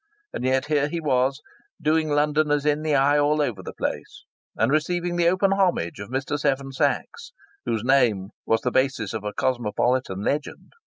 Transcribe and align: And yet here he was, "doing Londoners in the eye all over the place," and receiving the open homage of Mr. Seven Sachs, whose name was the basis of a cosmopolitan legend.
And 0.33 0.43
yet 0.43 0.65
here 0.65 0.87
he 0.87 0.99
was, 0.99 1.43
"doing 1.79 2.09
Londoners 2.09 2.65
in 2.65 2.81
the 2.81 2.95
eye 2.95 3.19
all 3.19 3.39
over 3.39 3.61
the 3.61 3.71
place," 3.75 4.25
and 4.57 4.71
receiving 4.71 5.15
the 5.15 5.29
open 5.29 5.51
homage 5.51 5.99
of 5.99 6.09
Mr. 6.09 6.39
Seven 6.39 6.71
Sachs, 6.71 7.33
whose 7.65 7.83
name 7.83 8.29
was 8.43 8.61
the 8.61 8.71
basis 8.71 9.13
of 9.13 9.23
a 9.23 9.31
cosmopolitan 9.31 10.23
legend. 10.23 10.71